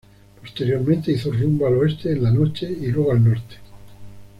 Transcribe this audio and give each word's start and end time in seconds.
Posteriormente, 0.41 1.11
hizo 1.11 1.31
rumbo 1.31 1.67
al 1.67 1.75
oeste 1.75 2.11
en 2.11 2.23
la 2.23 2.31
noche 2.31 2.67
y 2.67 2.87
luego 2.87 3.11
al 3.11 3.23
norte. 3.23 3.57